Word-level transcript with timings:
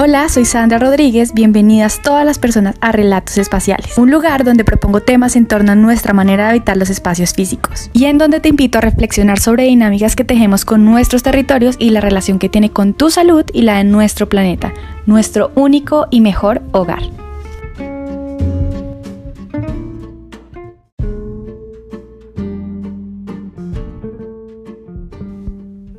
Hola, 0.00 0.28
soy 0.28 0.44
Sandra 0.44 0.78
Rodríguez, 0.78 1.34
bienvenidas 1.34 2.00
todas 2.00 2.24
las 2.24 2.38
personas 2.38 2.76
a 2.80 2.92
Relatos 2.92 3.36
Espaciales, 3.36 3.98
un 3.98 4.12
lugar 4.12 4.44
donde 4.44 4.62
propongo 4.62 5.00
temas 5.00 5.34
en 5.34 5.44
torno 5.44 5.72
a 5.72 5.74
nuestra 5.74 6.12
manera 6.12 6.44
de 6.44 6.50
habitar 6.50 6.76
los 6.76 6.88
espacios 6.88 7.32
físicos 7.32 7.90
y 7.92 8.04
en 8.04 8.16
donde 8.16 8.38
te 8.38 8.48
invito 8.48 8.78
a 8.78 8.80
reflexionar 8.80 9.40
sobre 9.40 9.64
dinámicas 9.64 10.14
que 10.14 10.22
tejemos 10.22 10.64
con 10.64 10.84
nuestros 10.84 11.24
territorios 11.24 11.74
y 11.80 11.90
la 11.90 12.00
relación 12.00 12.38
que 12.38 12.48
tiene 12.48 12.70
con 12.70 12.94
tu 12.94 13.10
salud 13.10 13.44
y 13.52 13.62
la 13.62 13.78
de 13.78 13.82
nuestro 13.82 14.28
planeta, 14.28 14.72
nuestro 15.06 15.50
único 15.56 16.06
y 16.12 16.20
mejor 16.20 16.62
hogar. 16.70 17.02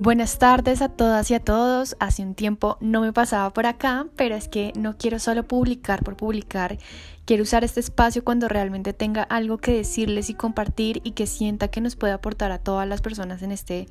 Buenas 0.09 0.39
tardes 0.39 0.81
a 0.81 0.89
todas 0.89 1.29
y 1.29 1.35
a 1.35 1.39
todos. 1.39 1.95
Hace 1.99 2.23
un 2.23 2.33
tiempo 2.33 2.79
no 2.81 3.01
me 3.01 3.13
pasaba 3.13 3.53
por 3.53 3.67
acá, 3.67 4.07
pero 4.15 4.33
es 4.33 4.47
que 4.47 4.73
no 4.75 4.97
quiero 4.97 5.19
solo 5.19 5.47
publicar 5.47 6.03
por 6.03 6.17
publicar. 6.17 6.79
Quiero 7.25 7.43
usar 7.43 7.63
este 7.63 7.79
espacio 7.79 8.23
cuando 8.23 8.47
realmente 8.47 8.93
tenga 8.93 9.21
algo 9.21 9.59
que 9.59 9.71
decirles 9.71 10.31
y 10.31 10.33
compartir 10.33 10.99
y 11.03 11.11
que 11.11 11.27
sienta 11.27 11.67
que 11.67 11.79
nos 11.79 11.95
puede 11.95 12.13
aportar 12.13 12.51
a 12.51 12.57
todas 12.57 12.87
las 12.87 13.01
personas 13.01 13.43
en 13.43 13.51
este 13.51 13.85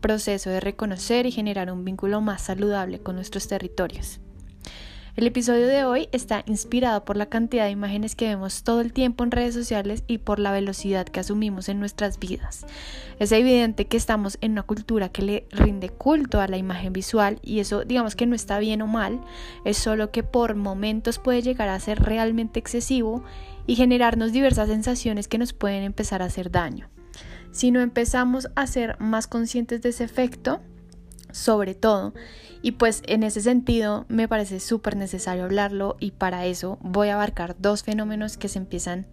proceso 0.00 0.50
de 0.50 0.58
reconocer 0.58 1.26
y 1.26 1.30
generar 1.30 1.70
un 1.70 1.84
vínculo 1.84 2.20
más 2.20 2.42
saludable 2.42 2.98
con 2.98 3.14
nuestros 3.14 3.46
territorios. 3.46 4.18
El 5.14 5.26
episodio 5.26 5.66
de 5.66 5.84
hoy 5.84 6.08
está 6.10 6.42
inspirado 6.46 7.04
por 7.04 7.18
la 7.18 7.26
cantidad 7.26 7.66
de 7.66 7.70
imágenes 7.70 8.16
que 8.16 8.28
vemos 8.28 8.62
todo 8.62 8.80
el 8.80 8.94
tiempo 8.94 9.24
en 9.24 9.30
redes 9.30 9.52
sociales 9.52 10.04
y 10.06 10.16
por 10.16 10.38
la 10.38 10.52
velocidad 10.52 11.04
que 11.04 11.20
asumimos 11.20 11.68
en 11.68 11.78
nuestras 11.78 12.18
vidas. 12.18 12.64
Es 13.18 13.30
evidente 13.32 13.86
que 13.86 13.98
estamos 13.98 14.38
en 14.40 14.52
una 14.52 14.62
cultura 14.62 15.10
que 15.10 15.20
le 15.20 15.46
rinde 15.50 15.90
culto 15.90 16.40
a 16.40 16.48
la 16.48 16.56
imagen 16.56 16.94
visual 16.94 17.40
y 17.42 17.60
eso 17.60 17.84
digamos 17.84 18.16
que 18.16 18.24
no 18.24 18.34
está 18.34 18.58
bien 18.58 18.80
o 18.80 18.86
mal, 18.86 19.20
es 19.66 19.76
solo 19.76 20.10
que 20.10 20.22
por 20.22 20.54
momentos 20.54 21.18
puede 21.18 21.42
llegar 21.42 21.68
a 21.68 21.78
ser 21.78 22.00
realmente 22.00 22.58
excesivo 22.58 23.22
y 23.66 23.76
generarnos 23.76 24.32
diversas 24.32 24.70
sensaciones 24.70 25.28
que 25.28 25.36
nos 25.36 25.52
pueden 25.52 25.82
empezar 25.82 26.22
a 26.22 26.26
hacer 26.26 26.50
daño. 26.50 26.88
Si 27.50 27.70
no 27.70 27.82
empezamos 27.82 28.48
a 28.54 28.66
ser 28.66 28.98
más 28.98 29.26
conscientes 29.26 29.82
de 29.82 29.90
ese 29.90 30.04
efecto, 30.04 30.62
sobre 31.32 31.74
todo. 31.74 32.14
Y 32.62 32.72
pues 32.72 33.02
en 33.06 33.24
ese 33.24 33.40
sentido 33.40 34.06
me 34.08 34.28
parece 34.28 34.60
súper 34.60 34.96
necesario 34.96 35.44
hablarlo 35.44 35.96
y 35.98 36.12
para 36.12 36.46
eso 36.46 36.78
voy 36.80 37.08
a 37.08 37.14
abarcar 37.14 37.56
dos 37.58 37.82
fenómenos 37.82 38.36
que 38.36 38.48
se 38.48 38.58
empiezan 38.58 39.06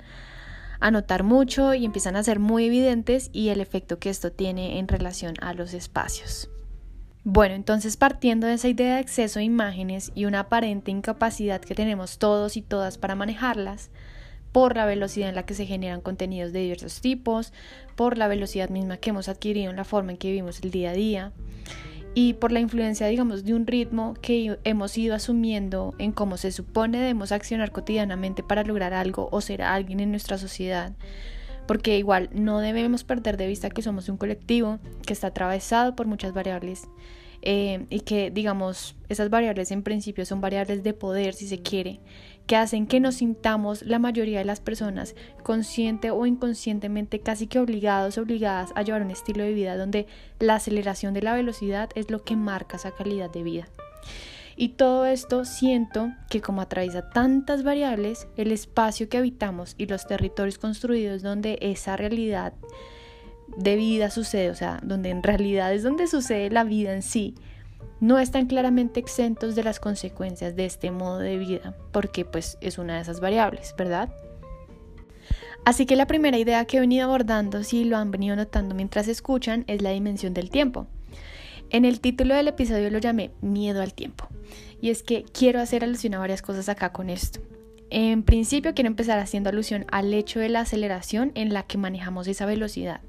a 0.80 0.92
notar 0.92 1.24
mucho 1.24 1.74
y 1.74 1.86
empiezan 1.86 2.16
a 2.16 2.24
ser 2.24 2.40
muy 2.40 2.66
evidentes 2.66 3.30
y 3.34 3.50
el 3.50 3.60
efecto 3.60 4.00
que 4.00 4.10
esto 4.10 4.32
tiene 4.32 4.80
en 4.80 4.88
relación 4.88 5.34
a 5.42 5.54
los 5.54 5.74
espacios. 5.74 6.50
Bueno, 7.26 7.54
entonces 7.54 7.98
partiendo 7.98 8.48
de 8.48 8.54
esa 8.54 8.70
idea 8.70 8.96
de 8.96 9.02
exceso 9.02 9.40
de 9.40 9.46
imágenes 9.46 10.12
y 10.16 10.26
una 10.26 10.42
aparente 10.42 10.90
incapacidad 10.90 11.60
que 11.60 11.76
tenemos 11.76 12.18
todos 12.18 12.56
y 12.56 12.62
todas 12.62 12.98
para 12.98 13.16
manejarlas, 13.16 13.90
por 14.52 14.76
la 14.76 14.86
velocidad 14.86 15.30
en 15.30 15.36
la 15.36 15.46
que 15.46 15.54
se 15.54 15.66
generan 15.66 16.02
contenidos 16.02 16.54
de 16.54 16.62
diversos 16.62 17.02
tipos, 17.02 17.54
por 17.96 18.18
la 18.18 18.28
velocidad 18.28 18.70
misma 18.70 18.98
que 18.98 19.12
hemos 19.12 19.30
adquirido 19.30 19.70
en 19.70 19.76
la 19.76 19.84
forma 19.84 20.12
en 20.12 20.18
que 20.18 20.30
vivimos 20.30 20.62
el 20.64 20.72
día 20.72 20.92
a 20.92 20.94
día, 20.94 21.34
y 22.16 22.34
por 22.34 22.52
la 22.52 22.60
influencia, 22.60 23.08
digamos, 23.08 23.44
de 23.44 23.54
un 23.54 23.68
ritmo 23.68 24.16
que 24.22 24.58
hemos 24.64 24.98
ido 24.98 25.16
asumiendo 25.16 25.94
en 26.00 26.12
cómo 26.12 26.38
se 26.38 26.52
supone 26.52 26.98
debemos 26.98 27.32
accionar 27.32 27.72
cotidianamente 27.72 28.44
para 28.44 28.64
lograr 28.64 28.94
algo 28.94 29.30
o 29.32 29.42
ser 29.42 29.62
alguien 29.62 30.00
en 30.00 30.12
nuestra 30.12 30.38
sociedad. 30.38 30.94
Porque 31.68 31.98
igual 31.98 32.30
no 32.34 32.60
debemos 32.60 33.04
perder 33.04 33.38
de 33.38 33.48
vista 33.48 33.70
que 33.70 33.84
somos 33.84 34.10
un 34.10 34.18
colectivo 34.18 34.80
que 35.06 35.14
está 35.14 35.28
atravesado 35.28 35.96
por 35.96 36.08
muchas 36.08 36.34
variables 36.34 36.90
eh, 37.42 37.86
y 37.90 38.02
que, 38.02 38.32
digamos, 38.32 38.96
esas 39.08 39.30
variables 39.30 39.72
en 39.72 39.84
principio 39.84 40.26
son 40.26 40.42
variables 40.42 40.84
de 40.84 40.94
poder, 40.94 41.34
si 41.34 41.48
se 41.48 41.62
quiere, 41.62 42.02
que 42.50 42.56
hacen 42.56 42.88
que 42.88 43.00
nos 43.00 43.18
sintamos 43.18 43.84
la 43.84 44.00
mayoría 44.00 44.40
de 44.40 44.46
las 44.46 44.60
personas 44.60 45.14
consciente 45.44 46.10
o 46.10 46.26
inconscientemente 46.26 47.20
casi 47.20 47.46
que 47.46 47.60
obligados, 47.60 48.18
obligadas 48.18 48.72
a 48.74 48.82
llevar 48.82 49.04
un 49.04 49.12
estilo 49.12 49.44
de 49.44 49.54
vida 49.54 49.78
donde 49.78 50.08
la 50.40 50.56
aceleración 50.56 51.14
de 51.14 51.22
la 51.22 51.36
velocidad 51.36 51.92
es 51.94 52.10
lo 52.10 52.24
que 52.24 52.36
marca 52.36 52.78
esa 52.78 52.90
calidad 52.90 53.30
de 53.30 53.44
vida. 53.44 53.68
Y 54.56 54.70
todo 54.70 55.06
esto 55.06 55.46
siento 55.46 56.12
que 56.28 56.42
como 56.42 56.62
atraviesa 56.62 57.12
tantas 57.12 57.62
variables, 57.62 58.28
el 58.36 58.52
espacio 58.52 59.10
que 59.10 59.20
habitamos 59.20 59.76
y 59.78 59.86
los 59.86 60.08
territorios 60.08 60.58
construidos 60.58 61.22
donde 61.22 61.60
esa 61.62 61.98
realidad 61.98 62.54
de 63.58 63.76
vida 63.76 64.10
sucede, 64.10 64.50
o 64.50 64.56
sea, 64.56 64.80
donde 64.82 65.12
en 65.12 65.22
realidad 65.22 65.72
es 65.72 65.84
donde 65.84 66.08
sucede 66.08 66.50
la 66.50 66.64
vida 66.64 66.96
en 66.96 67.04
sí, 67.04 67.36
no 68.00 68.20
están 68.20 68.48
claramente 68.48 69.00
exentos 69.00 69.56
de 69.56 69.64
las 69.64 69.80
consecuencias 69.80 70.56
de 70.56 70.66
este 70.66 70.92
modo 70.92 71.20
de 71.20 71.38
vida, 71.38 71.76
porque 71.92 72.26
pues 72.26 72.58
es 72.62 72.78
una 72.78 72.96
de 72.96 73.02
esas 73.02 73.20
variables, 73.20 73.76
¿verdad? 73.78 74.10
Así 75.66 75.86
que 75.86 75.96
la 75.96 76.08
primera 76.08 76.38
idea 76.38 76.66
que 76.66 76.78
he 76.78 76.80
venido 76.80 77.06
abordando, 77.06 77.64
si 77.64 77.84
lo 77.84 77.98
han 77.98 78.12
venido 78.12 78.36
notando 78.36 78.74
mientras 78.74 79.08
escuchan, 79.08 79.66
es 79.68 79.82
la 79.82 79.92
dimensión 79.92 80.34
del 80.34 80.50
tiempo. 80.50 80.88
En 81.70 81.86
el 81.86 82.00
título 82.00 82.34
del 82.34 82.48
episodio 82.48 82.90
lo 82.90 82.98
llamé 82.98 83.32
Miedo 83.42 83.82
al 83.82 83.94
tiempo. 83.94 84.28
Y 84.82 84.90
es 84.90 85.04
que 85.04 85.24
quiero 85.24 85.60
hacer 85.60 85.84
alusión 85.84 86.16
a 86.16 86.20
varias 86.20 86.42
cosas 86.42 86.70
acá 86.70 86.92
con 86.92 87.10
esto. 87.10 87.42
En 87.92 88.24
principio 88.24 88.74
quiero 88.74 88.88
empezar 88.88 89.20
haciendo 89.20 89.50
alusión 89.50 89.86
al 89.92 90.14
hecho 90.14 90.40
de 90.40 90.50
la 90.50 90.62
aceleración 90.62 91.32
en 91.36 91.54
la 91.54 91.64
que 91.64 91.78
manejamos 91.78 92.28
esa 92.28 92.46
velocidad 92.46 93.02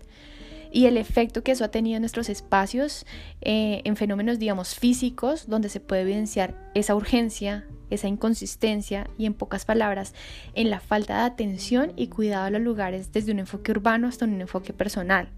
y 0.73 0.87
el 0.87 0.97
efecto 0.97 1.43
que 1.43 1.53
eso 1.53 1.65
ha 1.65 1.71
tenido 1.71 1.97
en 1.97 2.03
nuestros 2.03 2.29
espacios, 2.29 3.07
eh, 3.41 3.83
en 3.85 3.97
fenómenos, 3.97 4.39
digamos, 4.39 4.75
físicos, 4.75 5.49
donde 5.49 5.69
se 5.69 5.81
puede 5.81 6.03
evidenciar 6.03 6.55
esa 6.75 6.95
urgencia, 6.95 7.67
esa 7.91 8.09
inconsistencia 8.09 9.09
y, 9.19 9.27
en 9.27 9.35
pocas 9.35 9.65
palabras, 9.65 10.15
en 10.55 10.71
la 10.71 10.81
falta 10.81 11.19
de 11.19 11.25
atención 11.25 11.93
y 11.97 12.09
cuidado 12.09 12.45
a 12.45 12.51
los 12.51 12.63
lugares 12.63 13.13
desde 13.13 13.33
un 13.33 13.41
enfoque 13.41 13.73
urbano 13.73 14.09
hasta 14.09 14.25
un 14.25 14.41
enfoque 14.41 14.73
personal. 14.73 15.29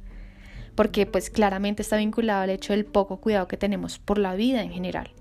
Porque 0.75 1.07
pues 1.07 1.31
claramente 1.31 1.83
está 1.83 1.97
vinculado 1.97 2.43
al 2.43 2.51
hecho 2.51 2.73
del 2.73 2.85
poco 2.85 3.21
cuidado 3.21 3.49
que 3.49 3.57
tenemos 3.57 3.99
por 3.99 4.19
la 4.19 4.35
vida 4.35 4.63
en 4.63 4.71
general. 4.71 5.13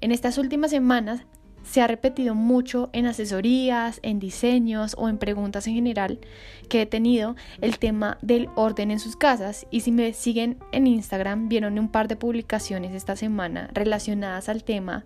En 0.00 0.12
estas 0.12 0.38
últimas 0.38 0.70
semanas 0.70 1.22
se 1.66 1.82
ha 1.82 1.86
repetido 1.86 2.34
mucho 2.34 2.90
en 2.92 3.06
asesorías, 3.06 4.00
en 4.02 4.18
diseños 4.18 4.94
o 4.96 5.08
en 5.08 5.18
preguntas 5.18 5.66
en 5.66 5.74
general 5.74 6.20
que 6.68 6.82
he 6.82 6.86
tenido 6.86 7.36
el 7.60 7.78
tema 7.78 8.18
del 8.22 8.48
orden 8.54 8.90
en 8.90 9.00
sus 9.00 9.16
casas 9.16 9.66
y 9.70 9.80
si 9.80 9.92
me 9.92 10.12
siguen 10.12 10.58
en 10.72 10.86
Instagram 10.86 11.48
vieron 11.48 11.78
un 11.78 11.90
par 11.90 12.08
de 12.08 12.16
publicaciones 12.16 12.94
esta 12.94 13.16
semana 13.16 13.68
relacionadas 13.74 14.48
al 14.48 14.64
tema 14.64 15.04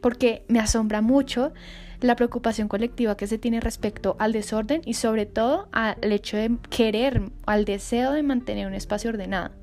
porque 0.00 0.44
me 0.48 0.60
asombra 0.60 1.00
mucho 1.00 1.52
la 2.00 2.16
preocupación 2.16 2.68
colectiva 2.68 3.16
que 3.16 3.26
se 3.26 3.38
tiene 3.38 3.60
respecto 3.60 4.16
al 4.18 4.32
desorden 4.32 4.82
y 4.84 4.94
sobre 4.94 5.24
todo 5.24 5.68
al 5.72 6.12
hecho 6.12 6.36
de 6.36 6.58
querer, 6.68 7.22
al 7.46 7.64
deseo 7.64 8.12
de 8.12 8.22
mantener 8.22 8.66
un 8.66 8.74
espacio 8.74 9.08
ordenado. 9.08 9.54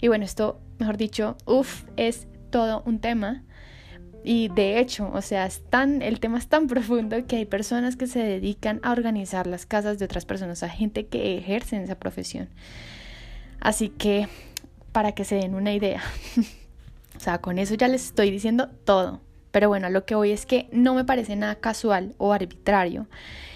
Y 0.00 0.06
bueno, 0.06 0.24
esto, 0.24 0.60
mejor 0.78 0.96
dicho, 0.96 1.36
uff, 1.46 1.82
es 1.96 2.28
todo 2.50 2.84
un 2.86 3.00
tema 3.00 3.42
y 4.26 4.48
de 4.48 4.80
hecho, 4.80 5.10
o 5.12 5.20
sea, 5.20 5.46
el 6.00 6.18
tema 6.18 6.38
es 6.38 6.48
tan 6.48 6.66
profundo 6.66 7.14
que 7.26 7.36
hay 7.36 7.44
personas 7.44 7.94
que 7.94 8.06
se 8.06 8.20
dedican 8.20 8.80
a 8.82 8.92
organizar 8.92 9.46
las 9.46 9.66
casas 9.66 9.98
de 9.98 10.06
otras 10.06 10.24
personas, 10.24 10.62
a 10.62 10.70
gente 10.70 11.04
que 11.04 11.36
ejerce 11.36 11.76
esa 11.82 11.96
profesión. 11.96 12.48
Así 13.60 13.90
que, 13.90 14.26
para 14.92 15.12
que 15.12 15.26
se 15.26 15.34
den 15.34 15.54
una 15.54 15.74
idea, 15.74 16.02
o 17.16 17.20
sea, 17.20 17.38
con 17.38 17.58
eso 17.58 17.74
ya 17.74 17.86
les 17.86 18.06
estoy 18.06 18.30
diciendo 18.30 18.70
todo. 18.84 19.20
Pero 19.50 19.68
bueno, 19.68 19.90
lo 19.90 20.06
que 20.06 20.14
voy 20.14 20.32
es 20.32 20.46
que 20.46 20.68
no 20.72 20.94
me 20.94 21.04
parece 21.04 21.36
nada 21.36 21.56
casual 21.56 22.14
o 22.16 22.32
arbitrario. 22.32 23.06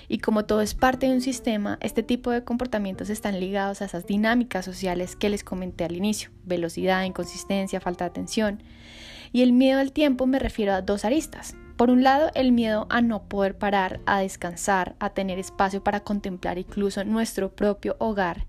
Y 0.08 0.18
como 0.18 0.46
todo 0.46 0.62
es 0.62 0.74
parte 0.74 1.06
de 1.06 1.12
un 1.12 1.20
sistema, 1.20 1.78
este 1.82 2.02
tipo 2.02 2.30
de 2.30 2.42
comportamientos 2.42 3.10
están 3.10 3.38
ligados 3.38 3.82
a 3.82 3.84
esas 3.84 4.06
dinámicas 4.06 4.64
sociales 4.64 5.16
que 5.16 5.28
les 5.28 5.44
comenté 5.44 5.84
al 5.84 5.96
inicio. 5.96 6.30
Velocidad, 6.44 7.04
inconsistencia, 7.04 7.80
falta 7.80 8.04
de 8.04 8.10
atención. 8.10 8.62
Y 9.32 9.42
el 9.42 9.52
miedo 9.52 9.80
al 9.80 9.92
tiempo 9.92 10.26
me 10.26 10.38
refiero 10.38 10.72
a 10.72 10.80
dos 10.80 11.04
aristas. 11.04 11.54
Por 11.76 11.90
un 11.90 12.02
lado, 12.02 12.30
el 12.34 12.52
miedo 12.52 12.86
a 12.90 13.02
no 13.02 13.22
poder 13.28 13.56
parar, 13.56 14.00
a 14.06 14.20
descansar, 14.20 14.96
a 14.98 15.10
tener 15.10 15.38
espacio 15.38 15.84
para 15.84 16.00
contemplar 16.00 16.58
incluso 16.58 17.04
nuestro 17.04 17.54
propio 17.54 17.94
hogar 17.98 18.46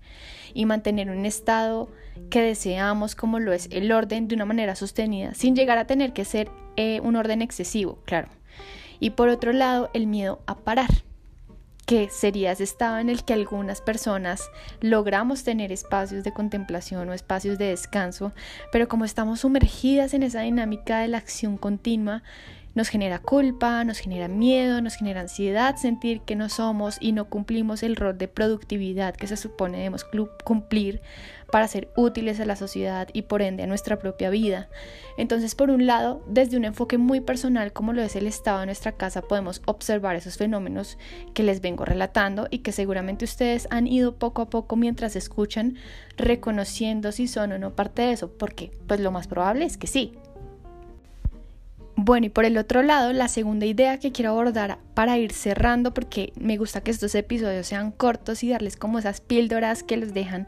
y 0.52 0.66
mantener 0.66 1.10
un 1.10 1.26
estado 1.26 1.90
que 2.30 2.42
deseamos 2.42 3.14
como 3.14 3.38
lo 3.38 3.52
es 3.52 3.68
el 3.70 3.92
orden 3.92 4.26
de 4.26 4.34
una 4.34 4.46
manera 4.46 4.74
sostenida, 4.74 5.34
sin 5.34 5.54
llegar 5.54 5.78
a 5.78 5.86
tener 5.86 6.12
que 6.12 6.24
ser 6.24 6.50
eh, 6.76 7.00
un 7.04 7.14
orden 7.14 7.40
excesivo, 7.40 8.00
claro. 8.04 8.28
Y 8.98 9.10
por 9.10 9.28
otro 9.28 9.52
lado, 9.52 9.90
el 9.94 10.08
miedo 10.08 10.40
a 10.46 10.56
parar 10.56 10.90
que 11.90 12.08
sería 12.08 12.52
ese 12.52 12.62
estado 12.62 12.98
en 12.98 13.08
el 13.08 13.24
que 13.24 13.32
algunas 13.32 13.80
personas 13.80 14.48
logramos 14.80 15.42
tener 15.42 15.72
espacios 15.72 16.22
de 16.22 16.32
contemplación 16.32 17.08
o 17.08 17.12
espacios 17.12 17.58
de 17.58 17.64
descanso, 17.64 18.30
pero 18.70 18.86
como 18.86 19.04
estamos 19.04 19.40
sumergidas 19.40 20.14
en 20.14 20.22
esa 20.22 20.42
dinámica 20.42 21.00
de 21.00 21.08
la 21.08 21.18
acción 21.18 21.56
continua, 21.56 22.22
nos 22.74 22.88
genera 22.88 23.18
culpa, 23.18 23.84
nos 23.84 23.98
genera 23.98 24.28
miedo, 24.28 24.80
nos 24.80 24.94
genera 24.94 25.20
ansiedad 25.20 25.76
sentir 25.76 26.20
que 26.22 26.36
no 26.36 26.48
somos 26.48 26.98
y 27.00 27.12
no 27.12 27.28
cumplimos 27.28 27.82
el 27.82 27.96
rol 27.96 28.16
de 28.16 28.28
productividad 28.28 29.16
que 29.16 29.26
se 29.26 29.36
supone 29.36 29.78
debemos 29.78 30.06
cumplir 30.44 31.00
para 31.50 31.68
ser 31.68 31.88
útiles 31.96 32.38
a 32.40 32.44
la 32.44 32.56
sociedad 32.56 33.08
y 33.12 33.22
por 33.22 33.42
ende 33.42 33.64
a 33.64 33.66
nuestra 33.66 33.98
propia 33.98 34.30
vida. 34.30 34.68
Entonces, 35.16 35.54
por 35.54 35.70
un 35.70 35.86
lado, 35.86 36.22
desde 36.28 36.56
un 36.56 36.64
enfoque 36.64 36.96
muy 36.96 37.20
personal 37.20 37.72
como 37.72 37.92
lo 37.92 38.02
es 38.02 38.16
el 38.16 38.26
estado 38.26 38.60
de 38.60 38.66
nuestra 38.66 38.92
casa, 38.92 39.22
podemos 39.22 39.60
observar 39.66 40.16
esos 40.16 40.36
fenómenos 40.36 40.96
que 41.34 41.42
les 41.42 41.60
vengo 41.60 41.84
relatando 41.84 42.46
y 42.50 42.58
que 42.58 42.72
seguramente 42.72 43.24
ustedes 43.24 43.66
han 43.70 43.86
ido 43.86 44.14
poco 44.14 44.42
a 44.42 44.50
poco 44.50 44.76
mientras 44.76 45.16
escuchan 45.16 45.76
reconociendo 46.16 47.12
si 47.12 47.26
son 47.26 47.52
o 47.52 47.58
no 47.58 47.74
parte 47.74 48.02
de 48.02 48.12
eso, 48.12 48.30
porque 48.30 48.70
pues 48.86 49.00
lo 49.00 49.10
más 49.10 49.26
probable 49.26 49.64
es 49.64 49.76
que 49.76 49.86
sí, 49.86 50.12
bueno, 52.02 52.26
y 52.26 52.30
por 52.30 52.46
el 52.46 52.56
otro 52.56 52.82
lado, 52.82 53.12
la 53.12 53.28
segunda 53.28 53.66
idea 53.66 53.98
que 53.98 54.10
quiero 54.10 54.30
abordar 54.30 54.78
para 54.94 55.18
ir 55.18 55.32
cerrando, 55.32 55.92
porque 55.92 56.32
me 56.40 56.56
gusta 56.56 56.80
que 56.80 56.90
estos 56.90 57.14
episodios 57.14 57.66
sean 57.66 57.92
cortos 57.92 58.42
y 58.42 58.48
darles 58.48 58.76
como 58.76 58.98
esas 58.98 59.20
píldoras 59.20 59.82
que 59.82 59.98
los 59.98 60.14
dejan 60.14 60.46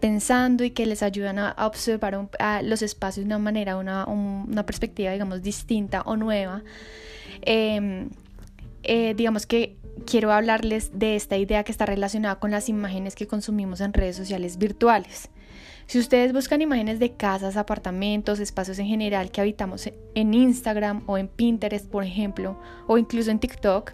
pensando 0.00 0.64
y 0.64 0.70
que 0.70 0.86
les 0.86 1.04
ayudan 1.04 1.38
a, 1.38 1.54
observar 1.58 2.28
los 2.64 2.82
espacios 2.82 3.24
de 3.24 3.28
una 3.28 3.38
manera, 3.38 3.76
una, 3.76 4.06
una 4.06 4.66
perspectiva, 4.66 5.12
digamos, 5.12 5.40
distinta 5.40 6.02
o 6.02 6.16
nueva. 6.16 6.64
Em, 7.42 8.10
eh, 8.82 9.14
digamos 9.14 9.46
que 9.46 9.76
quiero 10.04 10.32
hablarles 10.32 10.98
de 10.98 11.14
esta 11.14 11.36
idea 11.36 11.62
que 11.62 11.70
está 11.70 11.86
relacionada 11.86 12.40
con 12.40 12.50
las 12.50 12.68
imágenes 12.68 13.14
que 13.14 13.28
consumimos 13.28 13.80
en 13.80 13.92
redes 13.92 14.16
sociales 14.16 14.58
virtuales. 14.58 15.30
Si 15.88 15.98
ustedes 15.98 16.34
buscan 16.34 16.60
imágenes 16.60 16.98
de 16.98 17.14
casas, 17.14 17.56
apartamentos, 17.56 18.40
espacios 18.40 18.78
en 18.78 18.88
general 18.88 19.30
que 19.30 19.40
habitamos 19.40 19.88
en 20.14 20.34
Instagram 20.34 21.02
o 21.06 21.16
en 21.16 21.28
Pinterest, 21.28 21.88
por 21.88 22.04
ejemplo, 22.04 22.60
o 22.86 22.98
incluso 22.98 23.30
en 23.30 23.38
TikTok, 23.38 23.92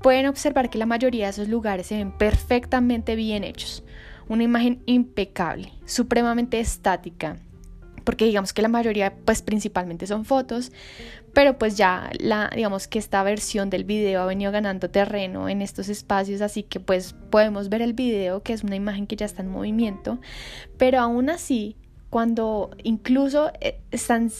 pueden 0.00 0.28
observar 0.28 0.70
que 0.70 0.78
la 0.78 0.86
mayoría 0.86 1.26
de 1.26 1.32
esos 1.32 1.48
lugares 1.48 1.88
se 1.88 1.98
ven 1.98 2.10
perfectamente 2.10 3.16
bien 3.16 3.44
hechos. 3.44 3.84
Una 4.30 4.44
imagen 4.44 4.82
impecable, 4.86 5.74
supremamente 5.84 6.58
estática, 6.58 7.36
porque 8.06 8.24
digamos 8.24 8.52
que 8.52 8.62
la 8.62 8.68
mayoría 8.68 9.12
pues 9.24 9.42
principalmente 9.42 10.06
son 10.06 10.24
fotos, 10.24 10.70
pero 11.34 11.58
pues 11.58 11.76
ya 11.76 12.08
la 12.20 12.50
digamos 12.54 12.86
que 12.86 13.00
esta 13.00 13.22
versión 13.24 13.68
del 13.68 13.82
video 13.82 14.22
ha 14.22 14.26
venido 14.26 14.52
ganando 14.52 14.88
terreno 14.88 15.48
en 15.48 15.60
estos 15.60 15.88
espacios, 15.88 16.40
así 16.40 16.62
que 16.62 16.78
pues 16.78 17.14
podemos 17.30 17.68
ver 17.68 17.82
el 17.82 17.94
video 17.94 18.44
que 18.44 18.52
es 18.52 18.62
una 18.62 18.76
imagen 18.76 19.08
que 19.08 19.16
ya 19.16 19.26
está 19.26 19.42
en 19.42 19.48
movimiento, 19.48 20.20
pero 20.78 21.00
aún 21.00 21.28
así 21.28 21.76
cuando 22.08 22.70
incluso 22.84 23.50
eh, 23.60 23.80
están 23.90 24.30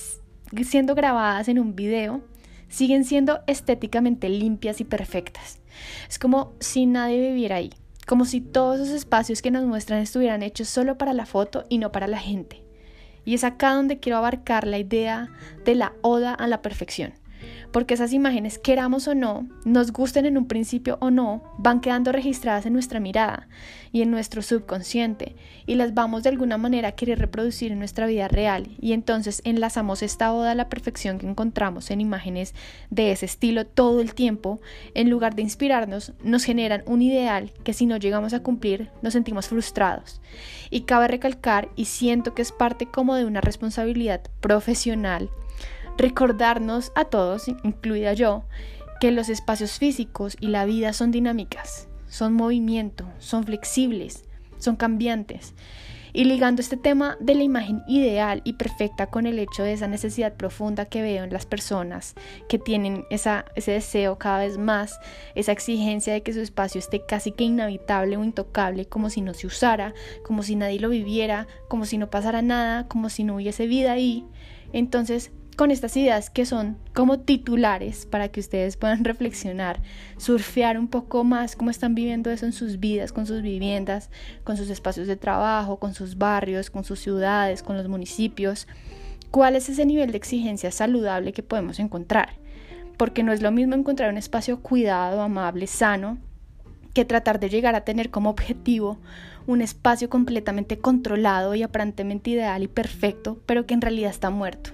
siendo 0.62 0.94
grabadas 0.94 1.48
en 1.48 1.58
un 1.58 1.74
video, 1.74 2.22
siguen 2.68 3.04
siendo 3.04 3.40
estéticamente 3.48 4.28
limpias 4.28 4.80
y 4.80 4.84
perfectas. 4.84 5.58
Es 6.08 6.20
como 6.20 6.52
si 6.60 6.86
nadie 6.86 7.20
viviera 7.20 7.56
ahí, 7.56 7.72
como 8.06 8.26
si 8.26 8.40
todos 8.40 8.78
esos 8.78 8.94
espacios 8.94 9.42
que 9.42 9.50
nos 9.50 9.64
muestran 9.64 10.00
estuvieran 10.00 10.44
hechos 10.44 10.68
solo 10.68 10.96
para 10.96 11.12
la 11.12 11.26
foto 11.26 11.64
y 11.68 11.78
no 11.78 11.90
para 11.90 12.06
la 12.06 12.18
gente. 12.18 12.65
Y 13.26 13.34
es 13.34 13.44
acá 13.44 13.74
donde 13.74 13.98
quiero 13.98 14.16
abarcar 14.16 14.66
la 14.66 14.78
idea 14.78 15.28
de 15.66 15.74
la 15.74 15.92
oda 16.00 16.32
a 16.32 16.46
la 16.46 16.62
perfección 16.62 17.12
porque 17.72 17.94
esas 17.94 18.12
imágenes, 18.12 18.58
queramos 18.58 19.08
o 19.08 19.14
no, 19.14 19.48
nos 19.64 19.92
gusten 19.92 20.26
en 20.26 20.38
un 20.38 20.46
principio 20.46 20.98
o 21.00 21.10
no, 21.10 21.42
van 21.58 21.80
quedando 21.80 22.12
registradas 22.12 22.66
en 22.66 22.72
nuestra 22.72 23.00
mirada 23.00 23.48
y 23.92 24.02
en 24.02 24.10
nuestro 24.10 24.42
subconsciente 24.42 25.36
y 25.66 25.74
las 25.76 25.94
vamos 25.94 26.22
de 26.22 26.28
alguna 26.28 26.58
manera 26.58 26.88
a 26.88 26.92
querer 26.92 27.18
reproducir 27.18 27.72
en 27.72 27.78
nuestra 27.78 28.06
vida 28.06 28.28
real 28.28 28.68
y 28.80 28.92
entonces 28.92 29.40
enlazamos 29.44 30.02
esta 30.02 30.32
oda 30.32 30.50
a 30.50 30.54
la 30.54 30.68
perfección 30.68 31.18
que 31.18 31.28
encontramos 31.28 31.90
en 31.90 32.00
imágenes 32.00 32.54
de 32.90 33.12
ese 33.12 33.26
estilo 33.26 33.66
todo 33.66 34.00
el 34.00 34.14
tiempo, 34.14 34.60
en 34.94 35.10
lugar 35.10 35.34
de 35.34 35.42
inspirarnos, 35.42 36.12
nos 36.22 36.44
generan 36.44 36.82
un 36.86 37.02
ideal 37.02 37.52
que 37.64 37.72
si 37.72 37.86
no 37.86 37.96
llegamos 37.96 38.34
a 38.34 38.42
cumplir 38.42 38.90
nos 39.02 39.12
sentimos 39.12 39.48
frustrados. 39.48 40.20
Y 40.70 40.82
cabe 40.82 41.08
recalcar, 41.08 41.68
y 41.76 41.86
siento 41.86 42.34
que 42.34 42.42
es 42.42 42.52
parte 42.52 42.86
como 42.86 43.14
de 43.14 43.24
una 43.24 43.40
responsabilidad 43.40 44.22
profesional, 44.40 45.30
Recordarnos 45.98 46.92
a 46.94 47.06
todos, 47.06 47.48
incluida 47.48 48.12
yo, 48.12 48.44
que 49.00 49.12
los 49.12 49.28
espacios 49.28 49.78
físicos 49.78 50.36
y 50.40 50.48
la 50.48 50.66
vida 50.66 50.92
son 50.92 51.10
dinámicas, 51.10 51.88
son 52.06 52.34
movimiento, 52.34 53.06
son 53.18 53.44
flexibles, 53.44 54.24
son 54.58 54.76
cambiantes. 54.76 55.54
Y 56.12 56.24
ligando 56.24 56.62
este 56.62 56.78
tema 56.78 57.18
de 57.20 57.34
la 57.34 57.42
imagen 57.42 57.82
ideal 57.86 58.40
y 58.44 58.54
perfecta 58.54 59.08
con 59.08 59.26
el 59.26 59.38
hecho 59.38 59.62
de 59.62 59.74
esa 59.74 59.86
necesidad 59.86 60.34
profunda 60.34 60.86
que 60.86 61.02
veo 61.02 61.24
en 61.24 61.32
las 61.32 61.44
personas 61.44 62.14
que 62.48 62.58
tienen 62.58 63.04
ese 63.10 63.44
deseo 63.66 64.16
cada 64.16 64.38
vez 64.38 64.56
más, 64.56 64.98
esa 65.34 65.52
exigencia 65.52 66.14
de 66.14 66.22
que 66.22 66.32
su 66.32 66.40
espacio 66.40 66.78
esté 66.78 67.04
casi 67.04 67.32
que 67.32 67.44
inhabitable 67.44 68.16
o 68.16 68.24
intocable, 68.24 68.86
como 68.86 69.10
si 69.10 69.20
no 69.20 69.34
se 69.34 69.46
usara, 69.46 69.92
como 70.24 70.42
si 70.42 70.56
nadie 70.56 70.80
lo 70.80 70.88
viviera, 70.88 71.46
como 71.68 71.84
si 71.84 71.98
no 71.98 72.08
pasara 72.08 72.40
nada, 72.40 72.88
como 72.88 73.10
si 73.10 73.24
no 73.24 73.36
hubiese 73.36 73.66
vida 73.66 73.92
ahí. 73.92 74.24
Entonces 74.72 75.32
con 75.56 75.70
estas 75.70 75.96
ideas 75.96 76.28
que 76.28 76.44
son 76.44 76.76
como 76.94 77.18
titulares 77.18 78.04
para 78.04 78.28
que 78.28 78.40
ustedes 78.40 78.76
puedan 78.76 79.04
reflexionar, 79.04 79.80
surfear 80.18 80.78
un 80.78 80.86
poco 80.86 81.24
más 81.24 81.56
cómo 81.56 81.70
están 81.70 81.94
viviendo 81.94 82.30
eso 82.30 82.44
en 82.44 82.52
sus 82.52 82.78
vidas, 82.78 83.12
con 83.12 83.26
sus 83.26 83.40
viviendas, 83.42 84.10
con 84.44 84.58
sus 84.58 84.68
espacios 84.68 85.06
de 85.06 85.16
trabajo, 85.16 85.78
con 85.78 85.94
sus 85.94 86.18
barrios, 86.18 86.70
con 86.70 86.84
sus 86.84 87.00
ciudades, 87.00 87.62
con 87.62 87.76
los 87.76 87.88
municipios. 87.88 88.68
¿Cuál 89.30 89.56
es 89.56 89.68
ese 89.68 89.86
nivel 89.86 90.12
de 90.12 90.18
exigencia 90.18 90.70
saludable 90.70 91.32
que 91.32 91.42
podemos 91.42 91.80
encontrar? 91.80 92.34
Porque 92.98 93.22
no 93.22 93.32
es 93.32 93.42
lo 93.42 93.50
mismo 93.50 93.74
encontrar 93.74 94.10
un 94.10 94.18
espacio 94.18 94.60
cuidado, 94.60 95.22
amable, 95.22 95.66
sano, 95.66 96.18
que 96.92 97.04
tratar 97.04 97.40
de 97.40 97.48
llegar 97.48 97.74
a 97.74 97.82
tener 97.82 98.10
como 98.10 98.30
objetivo 98.30 98.98
un 99.46 99.60
espacio 99.60 100.10
completamente 100.10 100.78
controlado 100.78 101.54
y 101.54 101.62
aparentemente 101.62 102.30
ideal 102.30 102.62
y 102.62 102.68
perfecto, 102.68 103.40
pero 103.46 103.66
que 103.66 103.74
en 103.74 103.80
realidad 103.80 104.10
está 104.10 104.30
muerto 104.30 104.70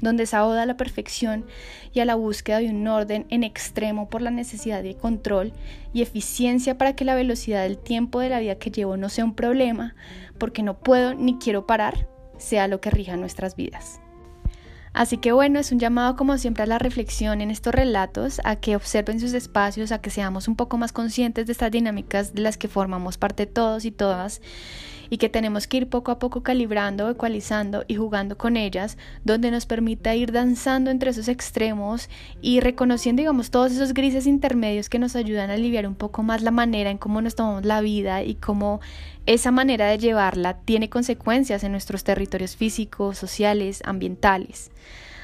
donde 0.00 0.24
esa 0.24 0.46
oda 0.46 0.62
a 0.62 0.66
la 0.66 0.76
perfección 0.76 1.44
y 1.92 2.00
a 2.00 2.04
la 2.04 2.14
búsqueda 2.14 2.58
de 2.58 2.70
un 2.70 2.86
orden 2.86 3.26
en 3.30 3.42
extremo 3.42 4.08
por 4.08 4.22
la 4.22 4.30
necesidad 4.30 4.82
de 4.82 4.96
control 4.96 5.52
y 5.92 6.02
eficiencia 6.02 6.78
para 6.78 6.94
que 6.94 7.04
la 7.04 7.14
velocidad 7.14 7.62
del 7.62 7.78
tiempo 7.78 8.20
de 8.20 8.28
la 8.28 8.40
vida 8.40 8.56
que 8.56 8.70
llevo 8.70 8.96
no 8.96 9.08
sea 9.08 9.24
un 9.24 9.34
problema, 9.34 9.94
porque 10.38 10.62
no 10.62 10.78
puedo 10.78 11.14
ni 11.14 11.38
quiero 11.38 11.66
parar, 11.66 12.08
sea 12.38 12.68
lo 12.68 12.80
que 12.80 12.90
rija 12.90 13.16
nuestras 13.16 13.56
vidas. 13.56 14.00
Así 14.92 15.18
que 15.18 15.32
bueno, 15.32 15.60
es 15.60 15.70
un 15.70 15.78
llamado 15.78 16.16
como 16.16 16.38
siempre 16.38 16.64
a 16.64 16.66
la 16.66 16.78
reflexión 16.78 17.40
en 17.40 17.50
estos 17.50 17.74
relatos, 17.74 18.40
a 18.44 18.56
que 18.56 18.74
observen 18.74 19.20
sus 19.20 19.32
espacios, 19.32 19.92
a 19.92 20.00
que 20.00 20.10
seamos 20.10 20.48
un 20.48 20.56
poco 20.56 20.78
más 20.78 20.92
conscientes 20.92 21.46
de 21.46 21.52
estas 21.52 21.70
dinámicas 21.70 22.34
de 22.34 22.42
las 22.42 22.56
que 22.56 22.68
formamos 22.68 23.18
parte 23.18 23.46
todos 23.46 23.84
y 23.84 23.90
todas 23.90 24.40
y 25.10 25.18
que 25.18 25.28
tenemos 25.28 25.66
que 25.66 25.78
ir 25.78 25.88
poco 25.88 26.10
a 26.10 26.18
poco 26.18 26.42
calibrando, 26.42 27.08
ecualizando 27.08 27.84
y 27.88 27.96
jugando 27.96 28.36
con 28.36 28.56
ellas, 28.56 28.98
donde 29.24 29.50
nos 29.50 29.66
permita 29.66 30.14
ir 30.14 30.32
danzando 30.32 30.90
entre 30.90 31.10
esos 31.10 31.28
extremos 31.28 32.08
y 32.40 32.60
reconociendo, 32.60 33.20
digamos, 33.20 33.50
todos 33.50 33.72
esos 33.72 33.94
grises 33.94 34.26
intermedios 34.26 34.88
que 34.88 34.98
nos 34.98 35.16
ayudan 35.16 35.50
a 35.50 35.54
aliviar 35.54 35.86
un 35.86 35.94
poco 35.94 36.22
más 36.22 36.42
la 36.42 36.50
manera 36.50 36.90
en 36.90 36.98
cómo 36.98 37.20
nos 37.20 37.34
tomamos 37.34 37.64
la 37.64 37.80
vida 37.80 38.22
y 38.22 38.34
cómo 38.34 38.80
esa 39.26 39.50
manera 39.50 39.86
de 39.86 39.98
llevarla 39.98 40.58
tiene 40.58 40.88
consecuencias 40.88 41.64
en 41.64 41.72
nuestros 41.72 42.04
territorios 42.04 42.56
físicos, 42.56 43.18
sociales, 43.18 43.82
ambientales. 43.84 44.70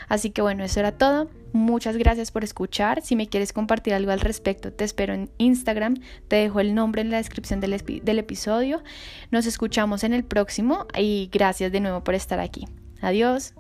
Así 0.09 0.31
que 0.31 0.43
bueno, 0.43 0.65
eso 0.65 0.81
era 0.81 0.93
todo. 0.93 1.29
Muchas 1.55 1.97
gracias 1.97 2.33
por 2.33 2.43
escuchar. 2.43 3.01
Si 3.03 3.15
me 3.15 3.29
quieres 3.29 3.53
compartir 3.53 3.95
algo 3.95 4.11
al 4.11 4.19
respecto, 4.19 4.73
te 4.73 4.83
espero 4.83 5.15
en 5.15 5.31
Instagram. 5.39 5.95
Te 6.27 6.35
dejo 6.35 6.59
el 6.59 6.75
nombre 6.75 7.01
en 7.01 7.11
la 7.11 7.19
descripción 7.19 7.61
del, 7.61 7.81
del 8.03 8.19
episodio. 8.19 8.83
Nos 9.31 9.47
escuchamos 9.47 10.03
en 10.03 10.15
el 10.15 10.25
próximo 10.25 10.89
y 10.99 11.31
gracias 11.33 11.71
de 11.71 11.79
nuevo 11.79 12.03
por 12.03 12.17
estar 12.17 12.41
aquí. 12.41 12.67
Adiós. 13.01 13.55